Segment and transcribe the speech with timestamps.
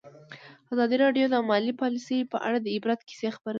[0.71, 3.49] ازادي راډیو د مالي پالیسي په اړه د عبرت کیسې خبر کړي.